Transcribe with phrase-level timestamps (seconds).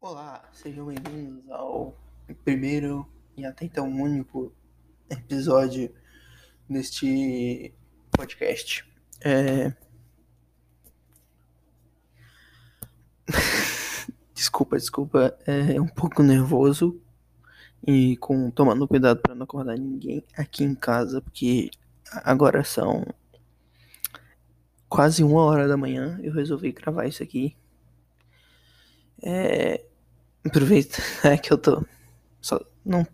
[0.00, 1.92] Olá, sejam bem-vindos ao
[2.44, 3.04] primeiro
[3.36, 4.52] e até então único
[5.10, 5.92] episódio
[6.70, 7.74] deste
[8.12, 8.88] podcast.
[9.20, 9.74] É...
[14.32, 17.02] desculpa, desculpa, é um pouco nervoso
[17.84, 21.72] e com tomando cuidado para não acordar ninguém aqui em casa, porque
[22.22, 23.04] agora são
[24.88, 26.20] quase uma hora da manhã.
[26.22, 27.56] Eu resolvi gravar isso aqui.
[29.20, 29.87] É,
[30.48, 31.84] aproveita é que eu tô
[32.40, 33.06] só, não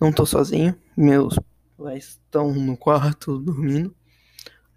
[0.00, 0.74] não tô sozinho.
[0.96, 1.38] Meus
[1.76, 3.94] pais estão no quarto dormindo.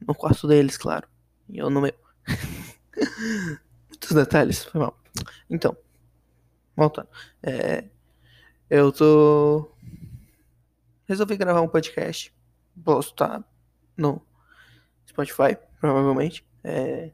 [0.06, 1.08] No quarto deles, claro.
[1.50, 1.94] E eu no meu.
[3.90, 4.98] Muitos detalhes, foi mal.
[5.50, 5.76] Então,
[6.76, 7.08] voltando.
[7.42, 7.86] É,
[8.70, 9.72] eu tô.
[11.06, 12.34] Resolvi gravar um podcast.
[12.84, 13.44] Posso estar
[13.96, 14.22] no
[15.08, 16.46] Spotify, provavelmente.
[16.64, 17.12] É,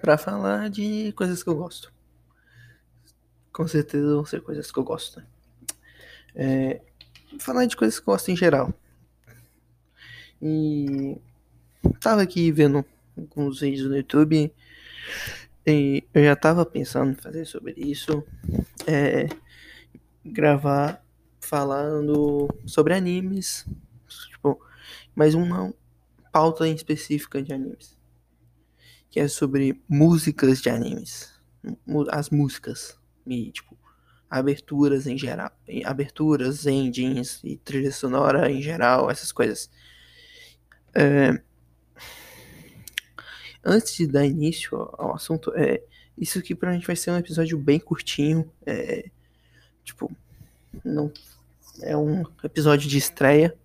[0.00, 1.92] para falar de coisas que eu gosto.
[3.58, 5.18] Com certeza vão ser coisas que eu gosto.
[5.18, 5.26] Né?
[6.32, 6.80] É,
[7.40, 8.72] falar de coisas que eu gosto em geral.
[10.40, 11.18] E
[11.98, 12.84] tava aqui vendo
[13.16, 14.54] alguns vídeos no YouTube
[15.66, 18.22] e eu já tava pensando em fazer sobre isso.
[18.86, 19.26] É,
[20.24, 21.04] gravar
[21.40, 23.66] falando sobre animes.
[24.30, 24.64] Tipo,
[25.16, 25.74] mais uma
[26.30, 27.98] pauta em específica de animes
[29.10, 31.36] que é sobre músicas de animes.
[32.12, 32.96] As músicas,
[33.28, 33.76] e, tipo,
[34.30, 35.50] aberturas em geral,
[35.84, 39.70] aberturas, endings e trilha sonora em geral, essas coisas.
[40.94, 41.40] É...
[43.64, 45.82] Antes de dar início ao assunto, é...
[46.16, 49.10] isso aqui pra gente vai ser um episódio bem curtinho, é...
[49.84, 50.10] tipo,
[50.84, 51.12] não
[51.82, 53.56] é um episódio de estreia.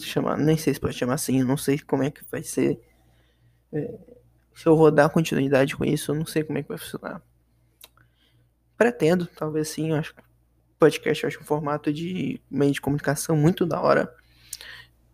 [0.00, 2.80] Chamar, nem sei se pode chamar assim, não sei como é que vai ser.
[3.70, 3.94] É,
[4.54, 7.20] se eu vou dar continuidade com isso, eu não sei como é que vai funcionar.
[8.76, 10.14] Pretendo, talvez sim, acho
[10.78, 14.14] podcast eu acho um formato de meio de comunicação muito da hora.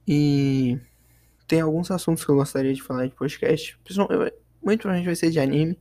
[0.06, 0.78] E
[1.47, 3.78] tem alguns assuntos que eu gostaria de falar de podcast.
[4.62, 5.78] Muito provavelmente vai ser de anime.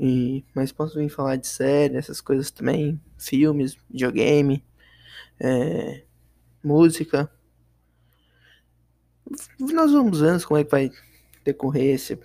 [0.00, 3.00] E, mas posso vir falar de série, essas coisas também.
[3.16, 4.64] Filmes, videogame,
[5.40, 6.04] é,
[6.62, 7.30] música.
[9.58, 10.90] Nós vamos vendo como é que vai
[11.44, 12.18] decorrer esse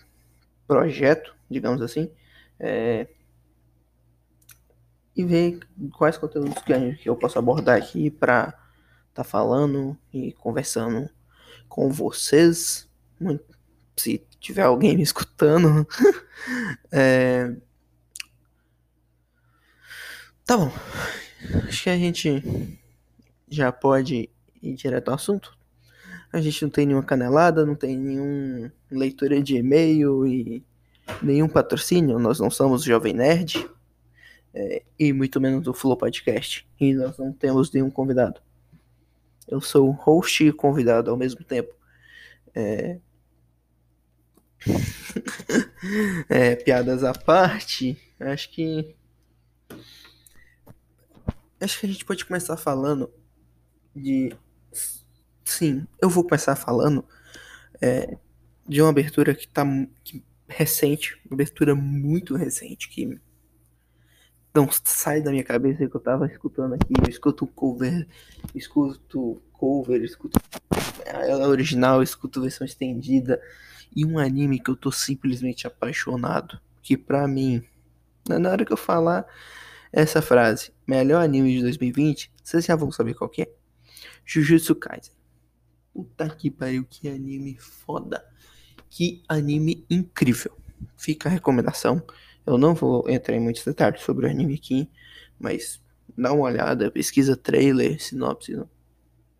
[0.67, 2.09] projeto, digamos assim,
[2.59, 3.07] é,
[5.15, 5.59] e ver
[5.93, 8.47] quais conteúdos que eu posso abordar aqui para
[9.09, 11.09] estar tá falando e conversando
[11.69, 12.89] com vocês.
[13.95, 15.87] Se tiver alguém me escutando.
[16.91, 17.55] é,
[20.45, 20.71] tá bom.
[21.67, 22.79] Acho que a gente
[23.47, 24.29] já pode
[24.61, 25.55] ir direto ao assunto.
[26.31, 30.65] A gente não tem nenhuma canelada, não tem nenhum leitura de e-mail e
[31.21, 32.17] nenhum patrocínio.
[32.17, 33.69] Nós não somos Jovem Nerd
[34.53, 36.67] é, e muito menos o Flow Podcast.
[36.79, 38.41] E nós não temos nenhum convidado.
[39.47, 41.73] Eu sou host e convidado ao mesmo tempo.
[42.55, 42.99] É...
[46.29, 48.95] é, piadas à parte, acho que.
[51.59, 53.09] Acho que a gente pode começar falando
[53.95, 54.33] de
[55.45, 57.05] Sim, eu vou começar falando
[57.81, 58.17] é,
[58.67, 59.65] de uma abertura que tá
[60.03, 63.19] que, recente, uma abertura muito recente, que
[64.53, 66.93] não sai da minha cabeça que eu tava escutando aqui.
[67.01, 68.07] Eu escuto cover,
[68.53, 70.39] escuto cover, escuto
[71.11, 73.41] a original, escuto versão estendida.
[73.95, 76.59] E um anime que eu tô simplesmente apaixonado.
[76.81, 77.63] Que pra mim,
[78.27, 79.25] na hora que eu falar
[79.91, 83.53] essa frase, melhor anime de 2020, vocês já vão saber qual que é.
[84.25, 85.13] Jujutsu Kaisen.
[85.93, 88.23] Puta que pariu, que anime foda.
[88.89, 90.55] Que anime incrível.
[90.95, 92.03] Fica a recomendação.
[92.45, 94.89] Eu não vou entrar em muitos detalhes sobre o anime aqui,
[95.39, 95.81] mas
[96.17, 98.55] dá uma olhada, pesquisa trailer, sinopse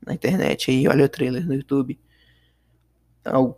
[0.05, 1.99] na internet aí, olha o trailer no YouTube.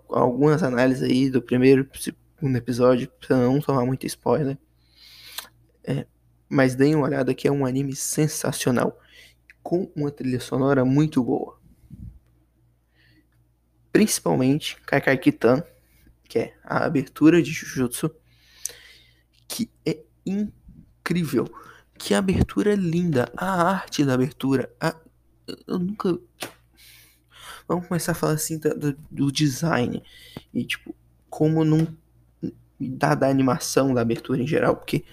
[0.09, 4.57] Algumas análises aí do primeiro segundo episódio, pra não tomar muito spoiler.
[5.83, 6.05] É,
[6.49, 8.99] mas deem uma olhada que é um anime sensacional,
[9.61, 11.59] com uma trilha sonora muito boa
[13.95, 15.63] principalmente Kaikai Kitan,
[16.27, 18.13] que é a abertura de Jujutsu,
[19.47, 21.47] que é incrível.
[21.97, 24.95] Que abertura linda, a arte da abertura, a...
[25.67, 26.19] eu nunca
[27.67, 30.03] Vamos começar a falar assim do, do design
[30.53, 30.95] e tipo
[31.29, 31.87] como não
[32.79, 35.03] da, da animação da abertura em geral, porque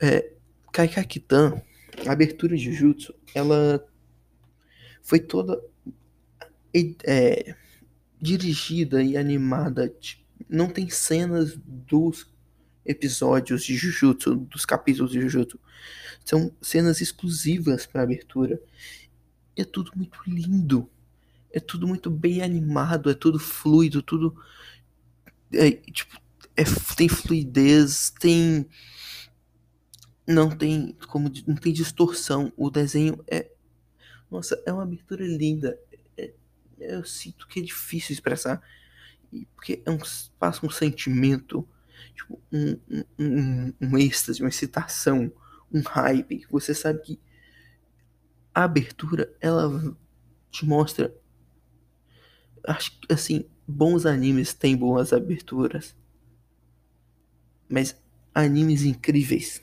[0.00, 0.32] é,
[0.72, 1.62] Kaikai Kitan,
[2.06, 3.84] a abertura de Jujutsu, ela
[5.02, 5.62] foi toda
[7.04, 7.54] é,
[8.20, 9.94] dirigida e animada.
[10.48, 12.31] Não tem cenas dos
[12.84, 15.58] episódios de Jujutsu, dos capítulos de Jujutsu.
[16.24, 18.60] São cenas exclusivas para abertura.
[19.56, 20.88] É tudo muito lindo.
[21.52, 24.34] É tudo muito bem animado, é tudo fluido, tudo.
[25.52, 26.18] É, tipo,
[26.56, 26.64] é,
[26.96, 28.66] tem fluidez, tem.
[30.26, 32.52] Não tem como não tem distorção.
[32.56, 33.50] O desenho é.
[34.30, 35.78] Nossa, é uma abertura linda.
[36.16, 36.32] É,
[36.78, 38.62] eu sinto que é difícil expressar.
[39.54, 39.98] Porque é um,
[40.38, 41.66] passa um sentimento,
[42.14, 45.32] tipo, um, um, um, um êxtase, uma excitação,
[45.72, 46.46] um hype.
[46.50, 47.20] Você sabe que
[48.54, 49.96] a abertura, ela
[50.50, 51.14] te mostra.
[52.66, 55.96] Acho que, assim, bons animes têm boas aberturas.
[57.68, 57.96] Mas
[58.34, 59.62] animes incríveis.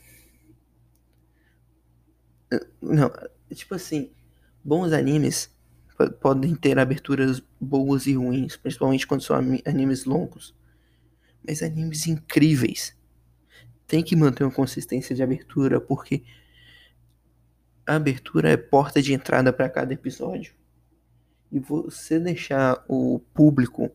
[2.82, 3.10] Não,
[3.54, 4.10] tipo assim,
[4.64, 5.50] bons animes
[6.20, 10.54] podem ter aberturas boas e ruins, principalmente quando são animes longos.
[11.46, 12.96] Mas animes incríveis
[13.86, 16.22] tem que manter uma consistência de abertura, porque
[17.86, 20.54] a abertura é porta de entrada para cada episódio.
[21.50, 23.90] E você deixar o público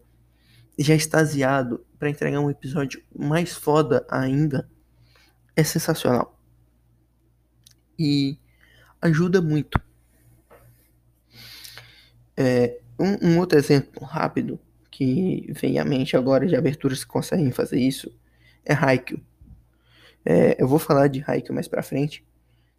[0.78, 4.70] já extasiado para entregar um episódio mais foda ainda
[5.56, 6.38] é sensacional.
[7.98, 8.38] E
[9.02, 9.80] ajuda muito.
[12.36, 14.60] É, um, um, outro exemplo rápido
[14.96, 18.10] que vem à mente agora de aberturas que conseguem fazer isso
[18.64, 19.20] é Haikyuu.
[20.24, 22.26] É, eu vou falar de Haikyuu mais pra frente,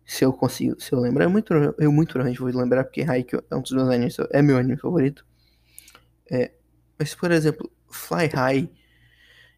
[0.02, 1.28] se eu consigo, se eu lembrar.
[1.28, 4.56] Muito, eu muito provavelmente vou lembrar, porque Haikyuu é um dos meus animes, é meu
[4.56, 5.26] anime favorito.
[6.30, 6.52] É,
[6.98, 8.70] mas, por exemplo, Fly High,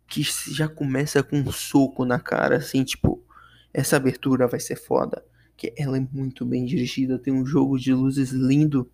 [0.08, 3.25] que já começa com um soco na cara, assim, tipo,
[3.72, 5.25] essa abertura vai ser foda.
[5.56, 8.90] Que ela é muito bem dirigida, tem um jogo de luzes lindo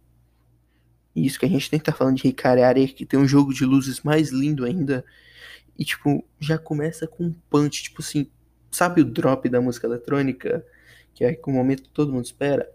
[1.14, 4.00] isso que a gente nem tá falando de Hikari que tem um jogo de luzes
[4.02, 5.04] mais lindo ainda.
[5.78, 8.28] E, tipo, já começa com um punch, tipo assim,
[8.70, 10.64] sabe o drop da música eletrônica?
[11.14, 12.68] Que é o momento que todo mundo espera.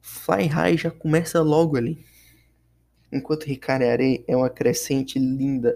[0.00, 2.04] Fly High já começa logo ali.
[3.10, 5.74] Enquanto Hikari é uma crescente linda,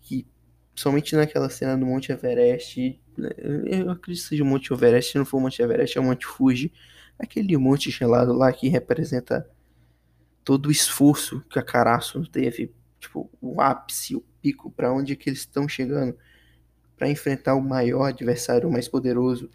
[0.00, 0.26] que
[0.74, 3.30] somente naquela cena do Monte Everest, né,
[3.66, 6.04] eu acredito que seja o Monte Everest, se não for o Monte Everest, é o
[6.04, 6.72] Monte Fuji,
[7.18, 9.48] aquele monte gelado lá que representa
[10.44, 15.16] todo o esforço que a Caraço teve, tipo, o ápice, o pico, para onde é
[15.16, 16.16] que eles estão chegando
[16.96, 19.50] para enfrentar o maior adversário, o mais poderoso.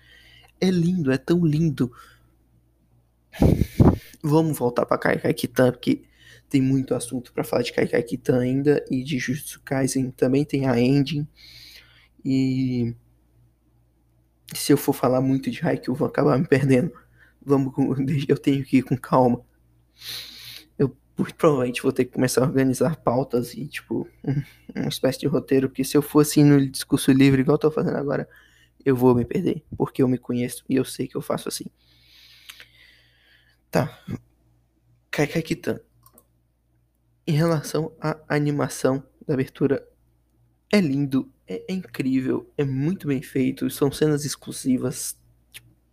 [0.59, 1.91] É lindo, é tão lindo.
[4.23, 6.03] Vamos voltar para Kaikai Kitan, porque
[6.49, 10.67] tem muito assunto para falar de Kaikai Kitan ainda e de Jujutsu Kaisen também tem
[10.67, 11.27] a ending.
[12.23, 12.95] E
[14.53, 16.91] se eu for falar muito de Haikyuu, vou acabar me perdendo.
[17.45, 17.73] Vamos
[18.27, 19.45] eu tenho que ir com calma
[21.17, 24.07] muito provavelmente vou ter que começar a organizar pautas e, tipo,
[24.75, 27.97] uma espécie de roteiro, porque se eu fosse no discurso livre, igual eu tô fazendo
[27.97, 28.29] agora,
[28.85, 31.65] eu vou me perder, porque eu me conheço e eu sei que eu faço assim.
[33.71, 33.99] Tá.
[35.11, 35.79] Kaikai Kitan.
[37.25, 39.85] Em relação à animação da abertura,
[40.71, 45.17] é lindo, é, é incrível, é muito bem feito, são cenas exclusivas,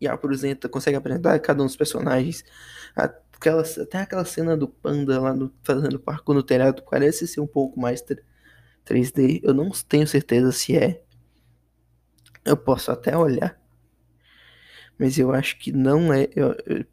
[0.01, 2.45] e a apresenta, consegue apresentar cada um dos personagens,
[3.45, 7.47] aquela, até aquela cena do panda lá no, fazendo parkour no telhado parece ser um
[7.47, 8.03] pouco mais
[8.87, 9.41] 3D.
[9.43, 11.03] Eu não tenho certeza se é.
[12.45, 13.61] Eu posso até olhar.
[14.99, 16.29] Mas eu acho que não é.
[16.35, 16.85] Eu, eu...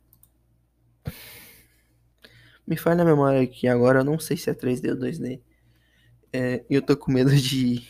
[2.67, 3.99] Me falha a memória aqui agora.
[3.99, 5.41] Eu não sei se é 3D ou 2D.
[6.33, 7.87] É, eu tô com medo de,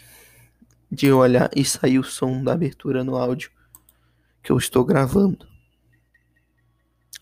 [0.92, 3.52] de olhar e sair o som da abertura no áudio
[4.44, 5.51] que eu estou gravando.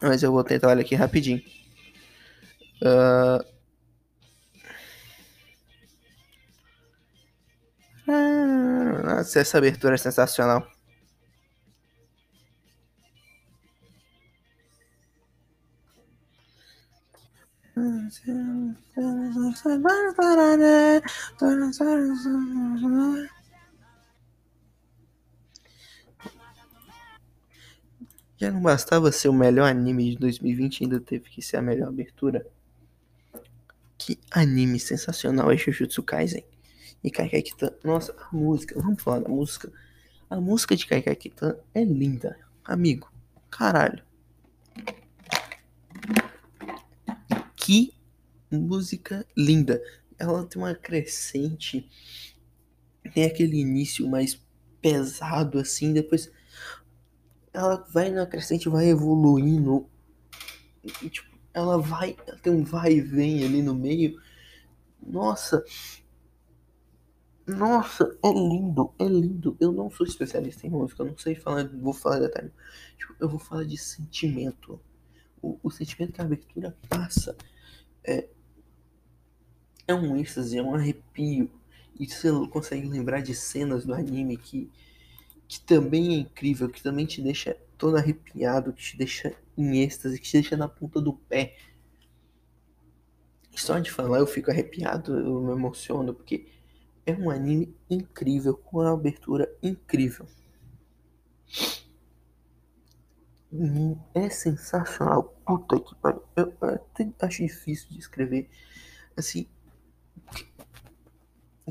[0.02, 1.42] Mas eu vou tentar olhar aqui rapidinho.
[2.82, 3.44] Uh...
[9.04, 10.66] Nossa, essa abertura é sensacional.
[28.40, 31.90] Já não bastava ser o melhor anime de 2020, ainda teve que ser a melhor
[31.90, 32.48] abertura.
[33.98, 36.46] Que anime sensacional é Jujutsu Kaisen.
[37.04, 37.74] E Kaikai Kitan.
[37.84, 38.80] Nossa, a música.
[38.80, 39.70] Vamos falar da música.
[40.30, 42.40] A música de Kaikai Kitan é linda.
[42.64, 43.12] Amigo.
[43.52, 44.02] Caralho.
[47.58, 47.94] Que
[48.50, 49.82] música linda.
[50.18, 51.90] Ela tem uma crescente.
[53.14, 54.42] Tem aquele início mais
[54.82, 55.92] pesado assim.
[55.92, 56.32] Depois
[57.54, 59.90] ela vai na crescente, vai evoluindo.
[60.84, 64.20] E, tipo, ela vai, ela tem um vai e vem ali no meio.
[65.06, 65.64] Nossa.
[67.48, 69.58] Nossa, é lindo, é lindo.
[69.60, 72.52] Eu não sou especialista em música, eu não sei falar, vou falar detalhe.
[72.98, 74.80] Tipo, eu vou falar de sentimento.
[75.42, 77.36] O, o sentimento que a abertura passa
[78.04, 78.30] é,
[79.88, 81.50] é um êxtase, é um arrepio.
[82.00, 84.72] E você consegue lembrar de cenas do anime que,
[85.50, 90.20] que também é incrível, que também te deixa todo arrepiado, que te deixa em êxtase,
[90.20, 91.58] que te deixa na ponta do pé.
[93.56, 96.48] Só de falar eu fico arrepiado, eu me emociono, porque
[97.04, 100.28] é um anime incrível, com uma abertura incrível.
[104.14, 105.36] É sensacional.
[105.44, 106.22] Puta que pariu.
[106.36, 108.48] Eu até acho difícil de escrever.
[109.18, 109.48] Assim.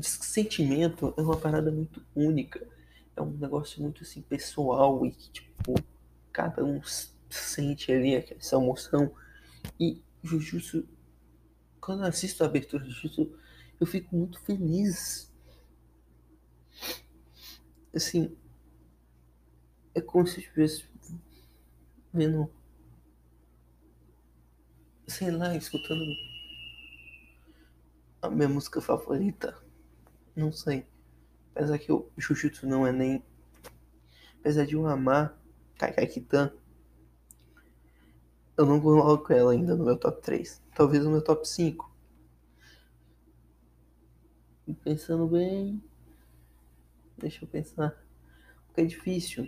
[0.01, 2.67] Sentimento é uma parada muito única.
[3.19, 5.75] É um negócio muito assim pessoal e que, tipo,
[6.31, 6.81] cada um
[7.29, 9.13] sente ali essa emoção.
[9.77, 10.87] E Jujutsu,
[11.81, 13.37] quando eu assisto a abertura de Jujutsu,
[13.77, 15.29] eu fico muito feliz.
[17.93, 18.33] Assim,
[19.93, 20.85] é como se estivesse
[22.13, 22.49] vendo,
[25.07, 26.05] sei lá, escutando
[28.21, 29.61] a minha música favorita.
[30.33, 30.88] Não sei.
[31.59, 33.21] Apesar que o Jujutsu não é nem.
[34.39, 35.37] Apesar de eu amar
[35.77, 36.53] Kaikai Kitan,
[38.55, 40.63] eu não coloco ela ainda no meu top 3.
[40.73, 41.93] Talvez no meu top 5.
[44.67, 45.83] E pensando bem.
[47.17, 47.93] Deixa eu pensar.
[48.65, 49.45] Porque é difícil.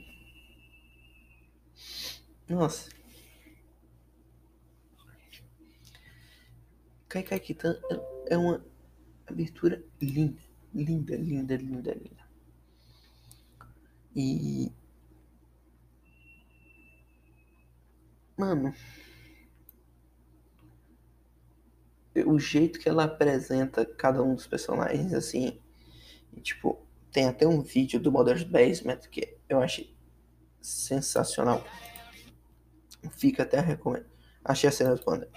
[2.50, 2.90] Nossa.
[7.08, 7.80] Kaikai Kitan
[8.28, 8.62] é uma
[9.26, 10.51] abertura linda.
[10.74, 12.22] Linda, linda, linda, linda.
[14.16, 14.72] E.
[18.38, 18.74] Mano.
[22.26, 25.60] O jeito que ela apresenta cada um dos personagens, assim.
[26.42, 29.94] Tipo, tem até um vídeo do Modern Basement que eu achei
[30.62, 31.66] sensacional.
[33.12, 34.06] Fica até recomendo.
[34.44, 35.30] Achei a cena do Panda.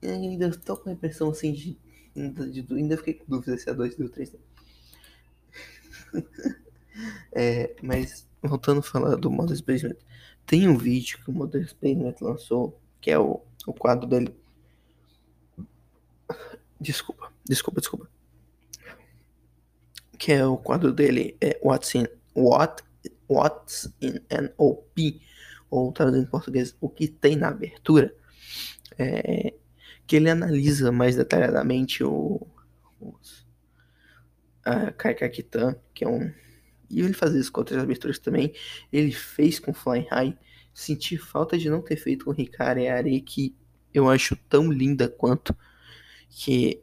[0.00, 1.78] E ainda tô com a impressão assim de.
[2.14, 4.32] Ainda, fiquei com dúvida se é 2 ou 3.
[7.32, 9.96] é, mas voltando a falar do Modern Basement,
[10.46, 14.34] tem um vídeo que o Modern Basement lançou, que é o, o quadro dele.
[16.80, 18.10] Desculpa, desculpa, desculpa.
[20.18, 22.82] Que é o quadro dele, é What's in What
[23.28, 25.22] What's in an OP,
[25.70, 28.14] ou traduzindo em português, o que tem na abertura,
[28.98, 29.54] é,
[30.12, 32.46] que ele analisa mais detalhadamente o,
[33.00, 33.46] os,
[34.62, 36.30] a Kaikakitan, que é um.
[36.90, 38.52] E ele faz isso com outras aberturas também.
[38.92, 40.38] Ele fez com Flying High.
[40.74, 43.56] Senti falta de não ter feito com Ricard e Are, que
[43.94, 45.56] eu acho tão linda quanto.
[46.28, 46.82] Que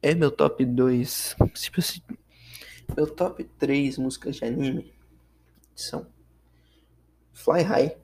[0.00, 1.36] é meu top 2.
[1.52, 2.00] Tipo assim,
[2.96, 4.90] meu top 3 músicas de anime
[5.74, 6.06] são
[7.34, 7.98] Fly High,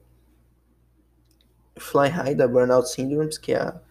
[1.79, 3.81] Fly High da Burnout Syndromes, que é a,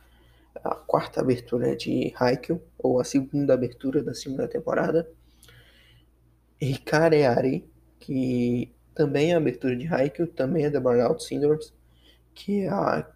[0.62, 5.08] a quarta abertura de Haikyuu, ou a segunda abertura da segunda temporada.
[6.60, 11.72] Hikare Are, que também é a abertura de Haikyuu, também é da Burnout Syndromes,
[12.34, 13.06] que é a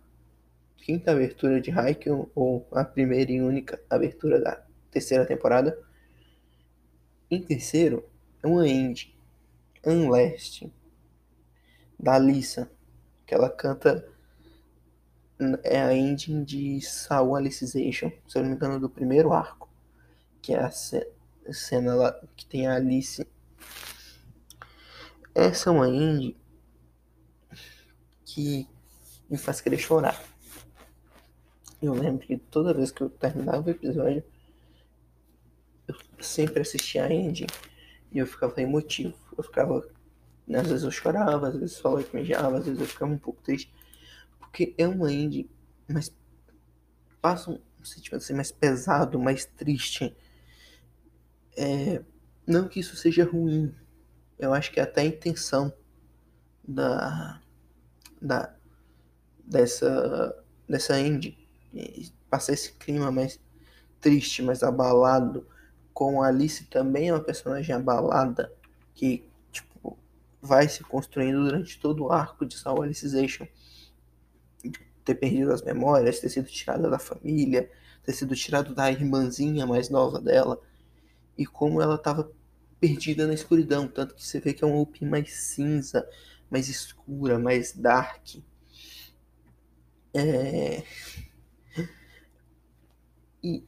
[0.77, 5.79] quinta abertura de Haikyuu, ou a primeira e única abertura da terceira temporada.
[7.31, 8.05] Em terceiro,
[8.43, 9.15] é uma ending
[9.85, 10.73] Unlast,
[11.99, 12.71] da Alissa,
[13.25, 14.09] que ela canta
[15.63, 19.69] é a ending de Saul Alicization, se eu não me engano, do primeiro arco,
[20.41, 20.71] que é a
[21.53, 23.27] cena lá que tem a Alice.
[25.35, 26.37] Essa é uma ending
[28.25, 28.67] que
[29.29, 30.23] me faz querer chorar.
[31.83, 34.25] Eu lembro que toda vez que eu terminava o episódio,
[35.87, 37.47] eu sempre assistia a ending
[38.11, 39.15] e eu ficava emotivo.
[39.37, 39.87] Eu ficava.
[40.49, 43.73] Às vezes eu chorava, às vezes eu lacrimejava, às vezes eu ficava um pouco triste.
[44.51, 45.51] Porque é uma indie,
[45.89, 46.15] mas
[47.21, 50.17] passa um sentimento assim mais pesado, mais triste.
[51.57, 52.03] É,
[52.47, 53.75] não que isso seja ruim.
[54.39, 55.73] Eu acho que até a intenção
[56.67, 57.41] da,
[58.21, 58.55] da
[59.45, 61.39] dessa dessa indie
[62.29, 63.41] passar esse clima mais
[64.01, 65.47] triste, mais abalado
[65.95, 68.53] com a Alice também é uma personagem abalada
[68.95, 69.99] que tipo,
[70.41, 73.47] vai se construindo durante todo o arco de Soul Alicization.
[75.07, 77.71] Ter perdido as memórias, ter sido tirada da família,
[78.05, 80.61] ter sido tirada da irmãzinha mais nova dela.
[81.39, 82.31] E como ela estava
[82.81, 83.89] perdida na escuridão.
[83.89, 86.09] Tanto que você vê que é um OP mais cinza,
[86.51, 88.37] mais escura, mais dark.
[90.15, 90.83] É...
[93.43, 93.65] E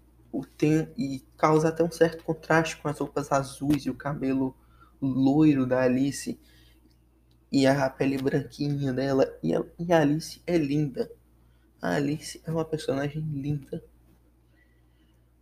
[0.56, 4.54] tem, e causa até um certo contraste com as roupas azuis e o cabelo
[5.00, 6.38] loiro da Alice
[7.50, 9.26] e a pele branquinha dela.
[9.42, 11.10] E a, e a Alice é linda.
[11.80, 13.82] A Alice é uma personagem linda.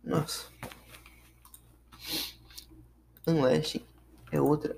[0.03, 0.47] Nossa.
[3.27, 3.85] Unleashed
[4.31, 4.77] é outra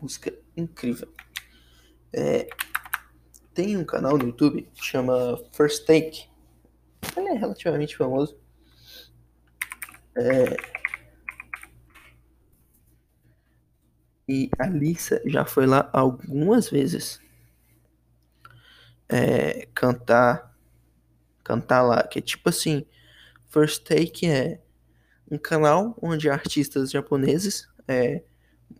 [0.00, 1.12] música incrível.
[2.12, 2.48] É,
[3.54, 6.28] tem um canal no YouTube que chama First Take.
[7.16, 8.36] Ele é relativamente famoso.
[10.16, 10.56] É,
[14.28, 17.20] e a Lisa já foi lá algumas vezes
[19.08, 20.49] é, cantar
[21.50, 22.86] cantar lá, que é tipo assim,
[23.48, 24.60] First Take é
[25.28, 28.22] um canal onde artistas japoneses, é,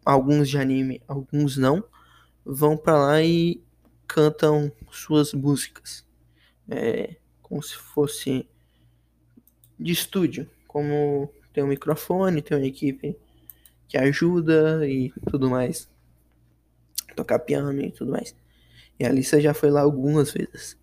[0.04, 1.82] alguns de anime, alguns não,
[2.44, 3.60] vão para lá e
[4.06, 6.06] cantam suas músicas,
[6.68, 8.48] é, como se fosse
[9.76, 13.18] de estúdio, como tem um microfone, tem uma equipe
[13.88, 15.90] que ajuda e tudo mais,
[17.16, 18.32] tocar piano e tudo mais.
[18.96, 20.79] E a Alissa já foi lá algumas vezes.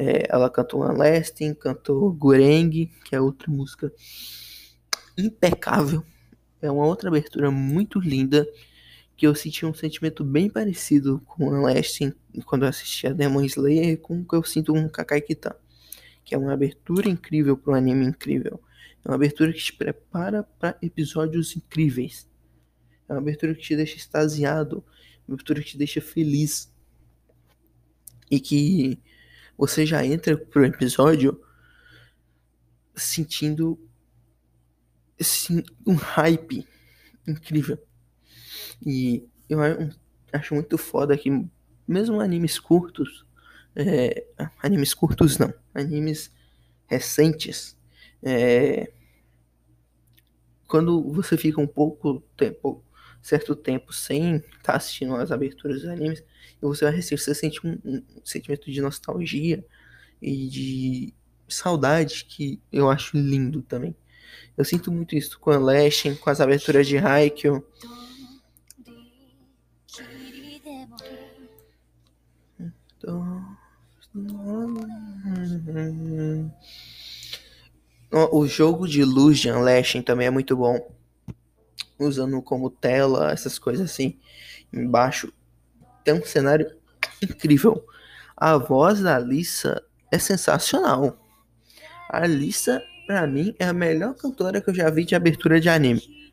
[0.00, 3.92] É, ela cantou Unlasting, cantou Gureng, que é outra música
[5.18, 6.04] impecável.
[6.62, 8.46] É uma outra abertura muito linda
[9.16, 12.12] que eu senti um sentimento bem parecido com Unlasting
[12.46, 15.56] quando eu assisti a Demon Slayer com o que eu sinto com Kakai Kitan,
[16.24, 18.60] que é uma abertura incrível para um anime incrível.
[19.04, 22.28] É uma abertura que te prepara para episódios incríveis.
[23.08, 24.84] É uma abertura que te deixa extasiado,
[25.26, 26.72] uma abertura que te deixa feliz.
[28.30, 29.00] E que
[29.58, 31.42] você já entra pro episódio
[32.94, 33.78] sentindo
[35.20, 36.66] assim, um hype
[37.26, 37.78] incrível.
[38.84, 39.58] E eu
[40.32, 41.44] acho muito foda que
[41.86, 43.26] mesmo animes curtos,
[43.74, 44.24] é,
[44.62, 46.30] animes curtos não, animes
[46.86, 47.76] recentes,
[48.22, 48.92] é,
[50.68, 52.84] quando você fica um pouco tempo,
[53.22, 57.34] certo tempo sem estar tá assistindo as aberturas dos animes, e você vai assistir, você
[57.34, 59.64] sente um, um, sentimento de nostalgia
[60.20, 61.14] e de
[61.48, 63.94] saudade que eu acho lindo também.
[64.56, 67.64] Eu sinto muito isso com a Lashin, com as aberturas de Haikyuu.
[78.32, 80.97] O jogo de luz de Unlashing também é muito bom.
[81.98, 84.18] Usando como tela, essas coisas assim.
[84.72, 85.32] Embaixo
[86.04, 86.74] tem um cenário
[87.22, 87.84] incrível.
[88.36, 89.82] A voz da Alissa
[90.12, 91.18] é sensacional.
[92.08, 95.68] A Alissa, pra mim, é a melhor cantora que eu já vi de abertura de
[95.68, 96.32] anime.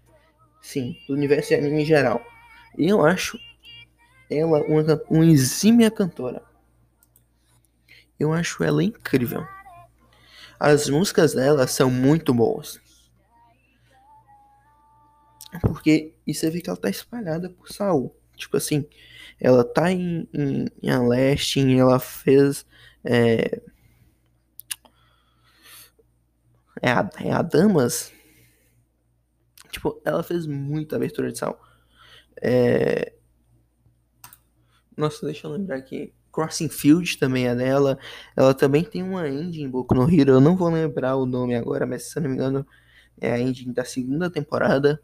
[0.61, 2.21] Sim, do universo de anime em geral.
[2.77, 3.37] E eu acho
[4.29, 6.41] ela uma, uma exímia cantora.
[8.19, 9.45] Eu acho ela incrível.
[10.59, 12.79] As músicas dela são muito boas.
[15.59, 18.15] Porque e você vê que ela tá espalhada por Saul.
[18.35, 18.85] Tipo assim,
[19.39, 22.65] ela tá em, em, em Alestin, ela fez.
[23.03, 23.61] É,
[26.81, 28.11] é, a, é a Damas.
[29.71, 31.57] Tipo, ela fez muita abertura de Saul.
[32.41, 33.13] É...
[34.95, 36.13] Nossa, deixa eu lembrar aqui.
[36.31, 37.97] Crossing Field também é dela.
[38.35, 40.33] Ela também tem uma engine em Boku no Hero.
[40.33, 42.67] Eu não vou lembrar o nome agora, mas se eu não me engano,
[43.19, 45.01] é a engine da segunda temporada.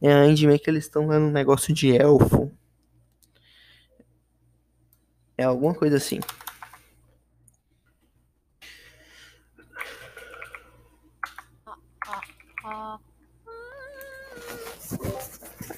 [0.00, 2.50] É a engine que eles estão lá no negócio de elfo.
[5.36, 6.20] É alguma coisa assim.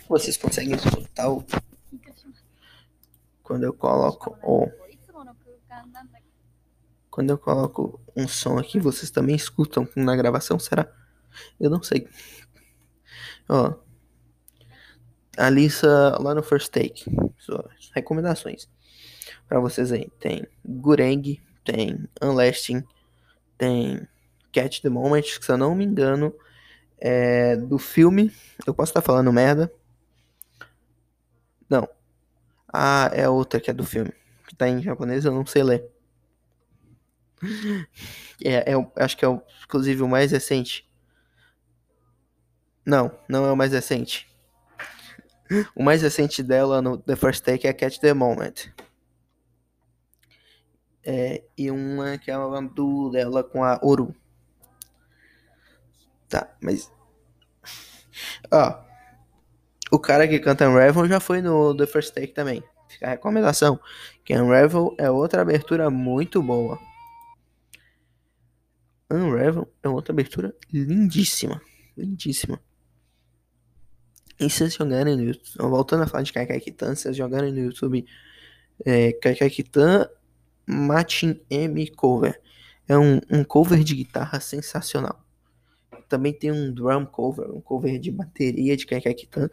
[0.08, 1.44] Vocês conseguem escutar o
[3.42, 4.70] quando eu coloco o
[7.10, 10.90] quando eu coloco um som aqui, vocês também escutam na gravação, será?
[11.60, 12.08] Eu não sei.
[13.48, 13.74] Ó,
[15.36, 17.04] a lista lá no First Take,
[17.38, 18.68] suas recomendações
[19.48, 20.08] para vocês aí.
[20.18, 22.82] Tem Gureng, tem Unlasting,
[23.56, 24.06] tem
[24.52, 26.34] Catch the Moment, que se eu não me engano,
[26.98, 28.32] é do filme.
[28.66, 29.72] Eu posso estar falando merda.
[31.68, 31.88] Não,
[32.72, 34.12] ah, é outra que é do filme.
[34.48, 35.90] Que tá em japonês, eu não sei ler.
[38.44, 40.90] É, é, acho que é, o, inclusive, o mais recente.
[42.84, 44.28] Não, não é o mais recente.
[45.74, 48.72] O mais recente dela no The First Take é Catch the Moment.
[51.04, 54.14] É, e uma que é uma do dela com a Oru.
[56.28, 56.90] Tá, mas.
[58.50, 58.92] Ó.
[59.90, 62.62] O cara que canta Unravel já foi no The First Take também.
[62.88, 63.78] Fica a recomendação.
[64.24, 66.78] Que Unravel é outra abertura muito boa.
[69.10, 71.60] Unravel é outra abertura lindíssima.
[71.96, 72.58] Lindíssima.
[74.42, 78.04] E vocês jogarem no YouTube, voltando a falar de Kaikai Kitan, vocês jogarem no YouTube
[78.84, 80.08] é, Kaikai Kitan
[80.66, 82.40] Martin M Cover.
[82.88, 85.24] É um, um cover de guitarra sensacional.
[86.08, 89.48] Também tem um drum cover, um cover de bateria de Kaikai Kitan.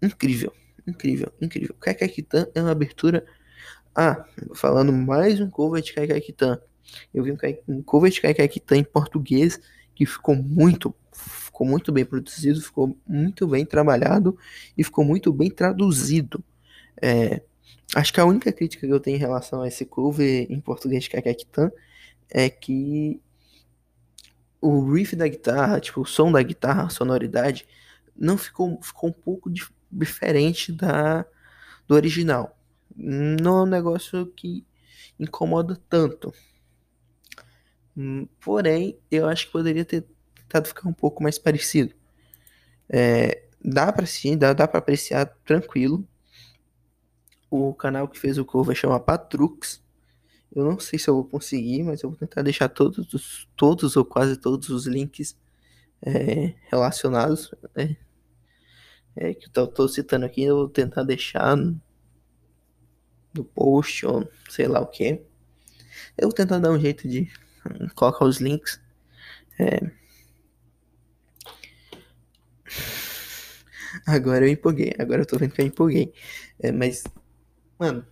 [0.00, 0.52] Incrível,
[0.86, 1.74] incrível, incrível.
[1.80, 3.26] Kaikai Kitan é uma abertura.
[3.92, 4.24] Ah,
[4.54, 6.60] falando mais um cover de Kaikai Kitan.
[7.12, 9.60] Eu vi um cover de Kaikai Kitan em português
[9.96, 10.94] que ficou muito,
[11.60, 14.38] ficou muito bem produzido, ficou muito bem trabalhado
[14.78, 16.42] e ficou muito bem traduzido.
[17.02, 17.42] É,
[17.94, 21.04] acho que a única crítica que eu tenho em relação a esse cover em português
[21.04, 21.70] de Kaikai Kitan
[22.30, 23.20] é que
[24.58, 27.66] o riff da guitarra, tipo, o som da guitarra, a sonoridade,
[28.16, 29.50] não ficou, ficou um pouco
[29.92, 31.26] diferente da
[31.86, 32.56] do original.
[32.96, 34.64] Não é um negócio que
[35.18, 36.32] incomoda tanto.
[37.96, 40.06] Hum, porém, eu acho que poderia ter
[40.50, 41.94] tentado ficar um pouco mais parecido.
[42.88, 46.04] É, dá para sim, dá, dá para apreciar tranquilo.
[47.48, 49.80] O canal que fez o cover chama Patrux.
[50.54, 54.04] Eu não sei se eu vou conseguir, mas eu vou tentar deixar todos, todos ou
[54.04, 55.38] quase todos os links
[56.02, 57.96] é, relacionados é,
[59.14, 60.42] é, que eu tô citando aqui.
[60.42, 65.22] Eu vou tentar deixar no post ou sei lá o que.
[66.18, 67.30] Eu vou tentar dar um jeito de
[67.94, 68.80] colocar os links.
[69.58, 69.99] É...
[74.06, 74.94] Agora eu empolguei.
[74.98, 76.12] Agora eu tô vendo que eu empolguei.
[76.58, 77.04] É, mas,
[77.78, 78.06] mano,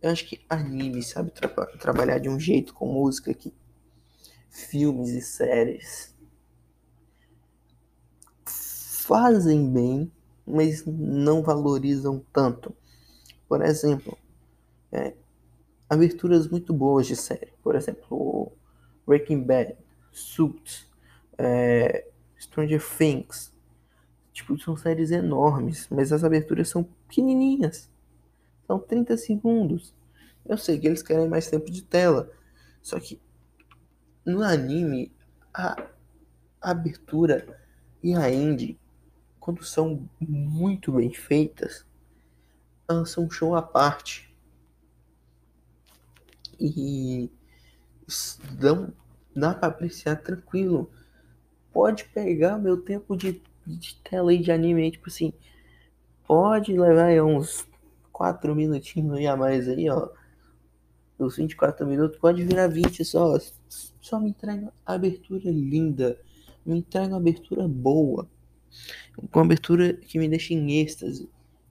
[0.00, 3.52] eu acho que anime sabe tra trabalhar de um jeito com música que
[4.48, 6.14] filmes e séries
[8.44, 10.12] fazem bem,
[10.46, 12.74] mas não valorizam tanto.
[13.48, 14.18] Por exemplo,
[14.92, 15.14] é,
[15.88, 17.52] aberturas muito boas de série.
[17.62, 18.52] Por exemplo,
[19.06, 19.76] Breaking Bad,
[20.12, 20.86] Suits,
[21.38, 22.06] é,
[22.38, 23.52] Stranger Things.
[24.38, 27.90] Tipo, são séries enormes, mas as aberturas são pequenininhas.
[28.68, 29.92] São 30 segundos.
[30.46, 32.30] Eu sei que eles querem mais tempo de tela.
[32.80, 33.20] Só que
[34.24, 35.12] no anime,
[35.52, 35.88] a
[36.60, 37.60] abertura
[38.00, 38.78] e a end,
[39.40, 41.84] quando são muito bem feitas,
[42.88, 44.32] elas são um show à parte
[46.60, 47.28] e
[48.52, 48.94] dão,
[49.34, 50.92] dá para apreciar tranquilo.
[51.72, 53.42] Pode pegar meu tempo de,
[53.76, 55.32] de tela aí de anime, tipo assim,
[56.26, 57.66] pode levar aí uns
[58.12, 60.08] 4 minutinhos e a mais aí, ó.
[61.18, 63.36] Os 24 minutos pode virar 20 só.
[64.00, 66.18] Só me entrega abertura linda.
[66.64, 68.28] Me entrega uma abertura boa.
[69.32, 71.28] Com abertura que me deixa em êxtase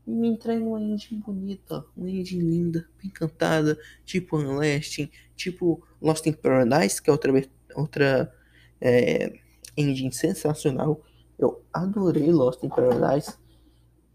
[0.08, 6.26] e me entrega uma engine bonita, uma engine linda, bem cantada, tipo Unlasting, tipo Lost
[6.26, 7.34] in Paradise, que é outra,
[7.76, 8.34] outra
[8.80, 9.38] é,
[9.76, 11.04] engine sensacional.
[11.38, 13.38] Eu adorei Lost in Paradise,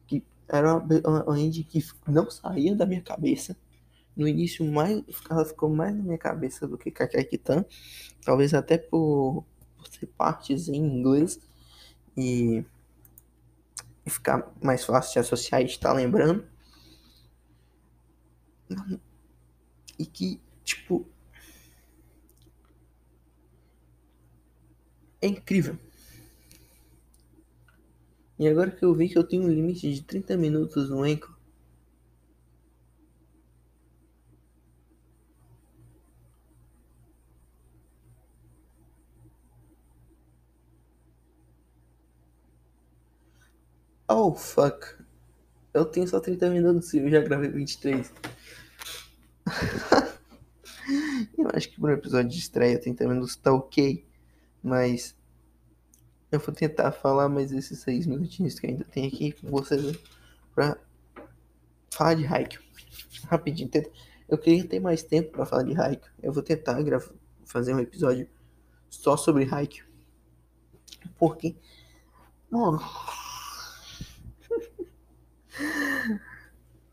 [0.07, 3.57] que era uma, uma engine que não saía da minha cabeça.
[4.17, 7.65] No início, mais, ela ficou mais na minha cabeça do que Kakai Kitan,
[8.25, 9.45] talvez até por,
[9.77, 11.41] por ter partes em inglês.
[12.17, 12.65] E
[14.05, 16.45] e ficar mais fácil de associar e estar lembrando.
[19.99, 21.07] E que, tipo.
[25.21, 25.79] É incrível.
[28.43, 31.33] E agora que eu vi que eu tenho um limite de 30 minutos no Anchor.
[44.09, 44.85] Oh, fuck.
[45.73, 48.13] Eu tenho só 30 minutos e eu já gravei 23.
[51.39, 54.05] eu acho que para um episódio de estreia 30 minutos tá ok.
[54.61, 55.15] Mas
[56.33, 59.93] eu vou tentar falar mais esses 6 minutinhos que ainda tenho aqui com vocês né?
[60.55, 60.79] pra
[61.91, 62.65] falar de Haikyuu.
[63.27, 63.91] Rapidinho, tenta.
[64.27, 66.11] Eu queria ter mais tempo para falar de Haikyuu.
[66.23, 67.13] Eu vou tentar gravar,
[67.45, 68.27] fazer um episódio
[68.89, 69.87] só sobre Haikyuu.
[71.19, 71.55] Porque.
[72.51, 72.81] Mano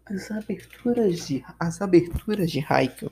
[0.05, 3.11] as aberturas de as aberturas de Haikyuu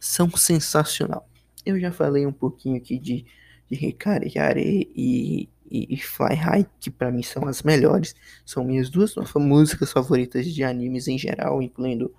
[0.00, 1.28] são sensacional.
[1.64, 3.26] Eu já falei um pouquinho aqui de
[3.72, 8.14] de Hikari Yare e, e, Fly High, que para mim são as melhores.
[8.44, 12.14] São minhas duas músicas favoritas de animes em geral, incluindo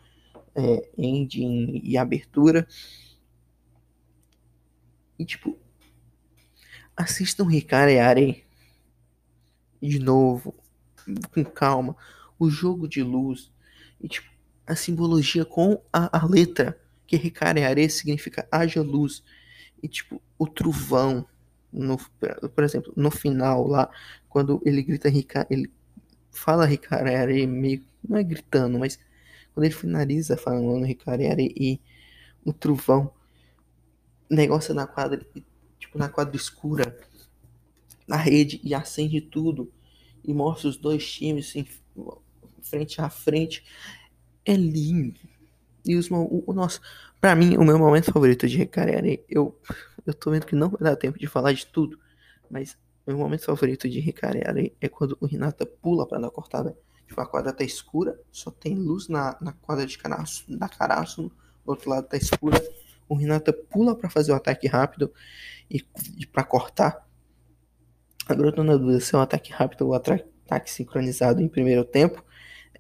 [0.56, 2.68] é, ending e abertura.
[5.20, 5.58] E tipo,
[6.98, 8.44] assistam Hikari Yare
[9.82, 10.56] de novo,
[11.34, 11.96] com calma
[12.40, 13.52] o jogo de luz
[14.02, 14.30] e tipo,
[14.66, 19.24] a simbologia com a, a letra, que Are significa haja luz.
[19.82, 21.28] E tipo, o trovão,
[21.74, 23.90] no, por exemplo, no final lá,
[24.30, 25.72] quando ele grita Rica, ele
[26.32, 27.84] fala Ricarere meio.
[28.08, 29.00] Não é gritando, mas
[29.54, 31.80] quando ele finaliza falando Ricarere e
[32.46, 33.12] o trovão,
[34.30, 35.26] negócio na quadra,
[35.80, 36.98] tipo, na quadra escura,
[38.08, 39.72] na rede, e acende tudo.
[40.24, 41.68] E mostra os dois times em,
[42.62, 43.64] frente a frente.
[44.46, 45.20] É lindo.
[45.86, 46.82] E os, o, o nosso,
[47.20, 49.58] pra mim, o meu momento favorito de Ricarere, eu,
[50.06, 52.00] eu tô vendo que não vai dar tempo de falar de tudo,
[52.50, 56.78] mas meu momento favorito de Ricarere é quando o Renata pula para dar cortada.
[57.06, 61.24] Tipo, a quadra tá escura, só tem luz na, na quadra de caraço, da caraço,
[61.24, 62.62] do outro lado tá escura.
[63.08, 65.14] O Renata pula para fazer o ataque rápido
[65.70, 65.86] e,
[66.18, 67.06] e para cortar.
[68.26, 71.84] Agora eu tô na dúvida se é um ataque rápido ou ataque sincronizado em primeiro
[71.84, 72.24] tempo.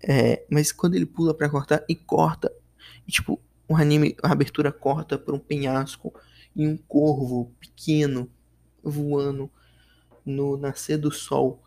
[0.02, 2.52] É, mas quando ele pula para cortar e corta,
[3.06, 6.14] e, tipo, o anime, a abertura corta por um penhasco
[6.56, 8.30] e um corvo pequeno
[8.84, 9.50] voando
[10.26, 11.62] no nascer do sol.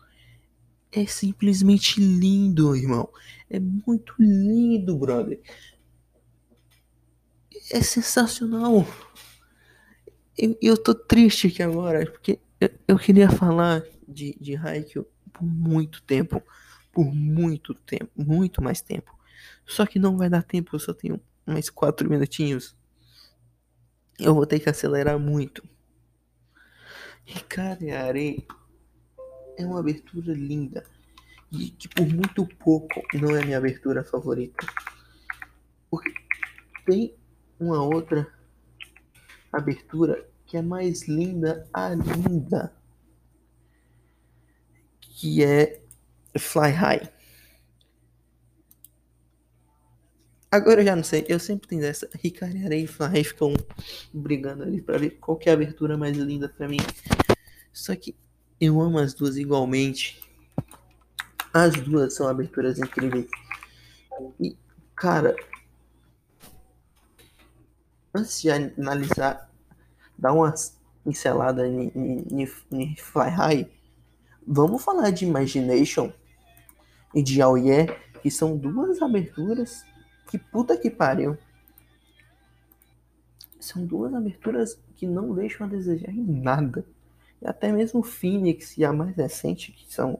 [0.91, 3.09] É simplesmente lindo, irmão.
[3.49, 5.41] É muito lindo, brother.
[7.71, 8.87] É sensacional.
[10.37, 15.43] Eu, eu tô triste aqui agora, porque eu, eu queria falar de, de Haikyuu por
[15.43, 16.41] muito tempo.
[16.91, 19.15] Por muito tempo, muito mais tempo.
[19.65, 22.75] Só que não vai dar tempo, eu só tenho mais quatro minutinhos.
[24.19, 25.63] Eu vou ter que acelerar muito.
[27.23, 28.47] Ricareare
[29.57, 30.83] é uma abertura linda.
[31.51, 34.65] E que por muito pouco não é minha abertura favorita.
[35.89, 36.13] Porque
[36.85, 37.15] tem
[37.59, 38.27] uma outra
[39.51, 42.73] abertura que é mais linda ainda.
[45.01, 45.81] Que é
[46.37, 47.16] Fly High.
[50.49, 52.09] Agora eu já não sei, eu sempre tenho essa.
[52.23, 53.53] Ricardo e Fly ficam
[54.13, 56.79] brigando ali pra ver qual é a abertura mais linda pra mim.
[57.73, 58.15] Só que
[58.59, 60.21] eu amo as duas igualmente.
[61.53, 63.27] As duas são aberturas incríveis.
[64.39, 64.55] E,
[64.95, 65.35] cara,
[68.13, 69.51] antes de analisar,
[70.17, 70.53] dar uma
[71.03, 72.45] pincelada em
[72.95, 73.69] Fly High,
[74.47, 76.11] vamos falar de Imagination
[77.13, 79.85] e de Yeah, que são duas aberturas
[80.29, 81.37] que puta que pariu.
[83.59, 86.85] São duas aberturas que não deixam a desejar em nada.
[87.41, 90.19] E até mesmo Phoenix e a mais recente, que são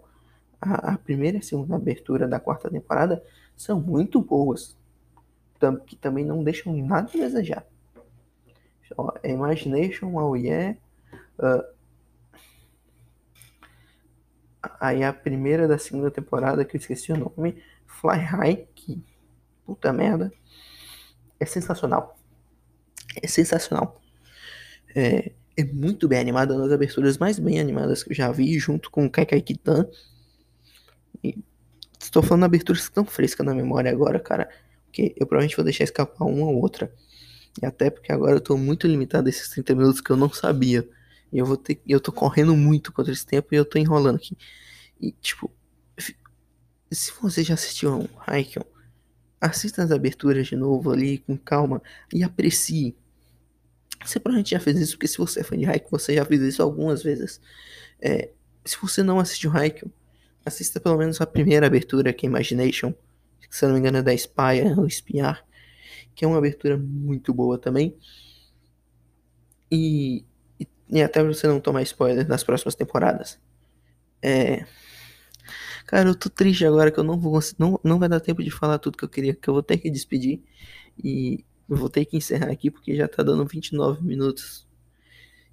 [0.61, 3.23] a, a primeira e a segunda abertura da quarta temporada,
[3.55, 4.77] são muito boas.
[5.59, 7.65] Tam, que também não deixam nada a desejar.
[8.95, 10.77] Ó, Imagination, Oh Yeah.
[11.37, 11.63] Uh,
[14.79, 19.03] aí a primeira da segunda temporada, que eu esqueci o nome, Fly High, que
[19.67, 20.31] puta merda,
[21.37, 22.17] é sensacional.
[23.21, 24.01] É sensacional.
[24.95, 28.57] É, é muito bem animada, uma das aberturas mais bem animadas que eu já vi,
[28.57, 29.85] junto com o Kaikai Kitan.
[31.21, 31.37] E
[31.99, 34.49] estou falando aberturas tão frescas na memória agora, cara,
[34.91, 36.91] que eu provavelmente vou deixar escapar uma ou outra.
[37.61, 40.31] E até porque agora eu tô muito limitado a esses 30 minutos que eu não
[40.31, 40.87] sabia.
[41.33, 41.81] E eu vou ter.
[41.85, 44.37] Eu tô correndo muito contra esse tempo e eu tô enrolando aqui.
[45.01, 45.51] E tipo.
[46.89, 48.65] Se você já assistiu a um Haikyuu,
[49.39, 51.81] assista as aberturas de novo ali com calma
[52.13, 52.95] e aprecie.
[54.03, 56.41] Você provavelmente já fez isso, porque se você é fã de Haikyuu, você já fez
[56.41, 57.41] isso algumas vezes.
[58.01, 58.29] É,
[58.63, 59.91] se você não assistiu Haikyuu,
[60.45, 62.93] assista pelo menos a primeira abertura, que é Imagination,
[63.49, 65.45] se não me engano é da Spire ou Espiar,
[66.13, 67.97] que é uma abertura muito boa também.
[69.71, 70.23] E,
[70.59, 73.39] e, e até você não tomar spoiler nas próximas temporadas.
[74.21, 74.65] É,
[75.87, 78.51] Cara, eu tô triste agora que eu não vou não, não vai dar tempo de
[78.51, 80.43] falar tudo que eu queria, que eu vou ter que despedir
[81.01, 84.67] e eu vou ter que encerrar aqui porque já tá dando 29 minutos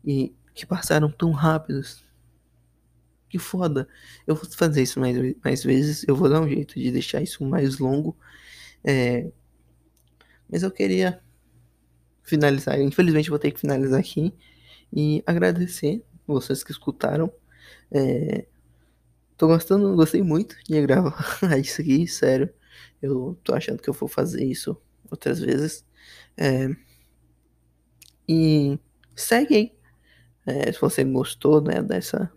[0.04, 2.04] e que passaram tão rápidos.
[3.28, 3.88] Que foda.
[4.26, 7.44] Eu vou fazer isso mais, mais vezes, eu vou dar um jeito de deixar isso
[7.44, 8.16] mais longo.
[8.82, 9.30] É...
[10.50, 11.20] Mas eu queria
[12.24, 14.34] finalizar, infelizmente vou ter que finalizar aqui
[14.92, 17.32] e agradecer vocês que escutaram.
[17.92, 18.46] É...
[19.44, 21.22] Tô gostando, gostei muito de gravar
[21.60, 22.48] isso aqui, sério.
[23.02, 24.74] Eu tô achando que eu vou fazer isso
[25.10, 25.84] outras vezes.
[26.34, 26.74] É...
[28.26, 28.78] E
[29.14, 29.72] segue aí.
[30.46, 32.32] É, se você gostou né, dessa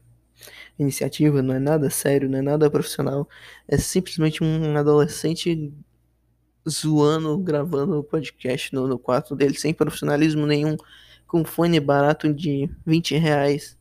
[0.78, 3.30] iniciativa, não é nada sério, não é nada profissional.
[3.70, 5.74] É simplesmente um adolescente
[6.70, 10.76] zoando, gravando podcast no, no quarto dele, sem profissionalismo nenhum,
[11.26, 13.78] com fone barato de 20 reais.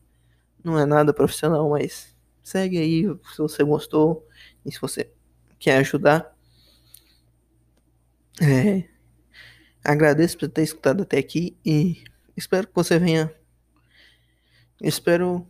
[0.63, 2.15] Não é nada profissional, mas
[2.47, 4.25] Segue aí se você gostou
[4.65, 5.11] e se você
[5.59, 6.33] quer ajudar.
[8.41, 8.85] É,
[9.83, 12.05] agradeço por ter escutado até aqui e
[12.37, 13.35] espero que você venha
[14.81, 15.45] Espero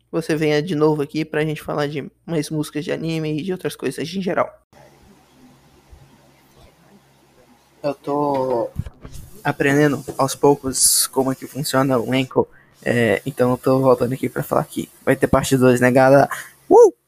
[0.00, 3.42] que você venha de novo aqui pra gente falar de mais músicas de anime e
[3.44, 4.50] de outras coisas em geral.
[7.80, 8.68] Eu tô
[9.44, 12.48] aprendendo aos poucos como é que funciona o Anchor.
[12.84, 16.28] É, então eu tô voltando aqui pra falar que vai ter parte 2, né, galera?
[16.68, 17.01] Uh!